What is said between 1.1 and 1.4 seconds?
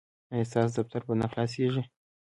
نه